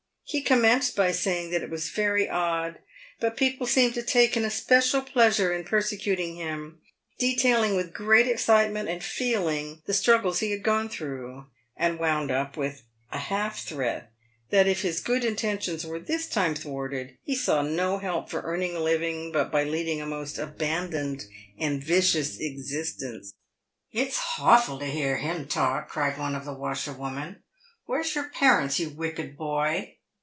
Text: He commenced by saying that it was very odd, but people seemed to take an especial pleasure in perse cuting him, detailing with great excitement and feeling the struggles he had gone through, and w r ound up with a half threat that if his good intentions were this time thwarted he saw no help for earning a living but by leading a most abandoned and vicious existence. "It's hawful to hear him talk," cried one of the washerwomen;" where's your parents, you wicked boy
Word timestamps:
He 0.23 0.41
commenced 0.41 0.95
by 0.95 1.11
saying 1.11 1.51
that 1.51 1.61
it 1.61 1.69
was 1.69 1.89
very 1.89 2.29
odd, 2.29 2.79
but 3.19 3.35
people 3.35 3.67
seemed 3.67 3.95
to 3.95 4.01
take 4.01 4.37
an 4.37 4.45
especial 4.45 5.01
pleasure 5.01 5.51
in 5.51 5.65
perse 5.65 5.91
cuting 5.91 6.37
him, 6.37 6.79
detailing 7.19 7.75
with 7.75 7.93
great 7.93 8.27
excitement 8.27 8.87
and 8.87 9.03
feeling 9.03 9.81
the 9.87 9.93
struggles 9.93 10.39
he 10.39 10.51
had 10.51 10.63
gone 10.63 10.87
through, 10.87 11.47
and 11.75 11.95
w 11.95 12.09
r 12.09 12.17
ound 12.17 12.31
up 12.31 12.55
with 12.55 12.83
a 13.11 13.17
half 13.17 13.59
threat 13.59 14.09
that 14.51 14.67
if 14.69 14.83
his 14.83 15.01
good 15.01 15.25
intentions 15.25 15.85
were 15.85 15.99
this 15.99 16.29
time 16.29 16.55
thwarted 16.55 17.17
he 17.23 17.35
saw 17.35 17.61
no 17.61 17.97
help 17.97 18.29
for 18.29 18.39
earning 18.43 18.73
a 18.73 18.79
living 18.79 19.33
but 19.33 19.51
by 19.51 19.65
leading 19.65 19.99
a 19.99 20.05
most 20.05 20.37
abandoned 20.37 21.25
and 21.59 21.83
vicious 21.83 22.39
existence. 22.39 23.33
"It's 23.91 24.17
hawful 24.37 24.79
to 24.79 24.85
hear 24.85 25.17
him 25.17 25.45
talk," 25.49 25.89
cried 25.89 26.17
one 26.17 26.35
of 26.35 26.45
the 26.45 26.53
washerwomen;" 26.53 27.43
where's 27.85 28.15
your 28.15 28.29
parents, 28.29 28.79
you 28.79 28.91
wicked 28.91 29.35
boy 29.35 29.97